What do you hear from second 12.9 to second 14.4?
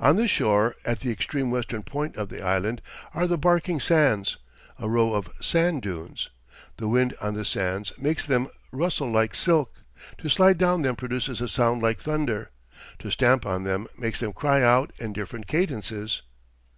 to stamp on them makes them